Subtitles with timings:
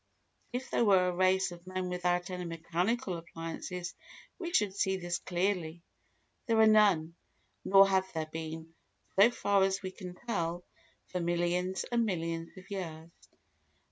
[0.51, 3.93] If there were a race of men without any mechanical appliances
[4.39, 5.83] we should see this clearly.
[6.47, 7.13] There are none,
[7.63, 8.73] nor have there been,
[9.15, 10.63] so far as we can tell,
[11.09, 13.11] for millions and millions of years.